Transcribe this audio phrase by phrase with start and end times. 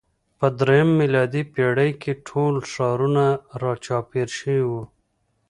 [0.39, 3.25] په درېیمه میلادي پېړۍ کې ټول ښارونه
[3.63, 4.83] راچاپېر شوي وو.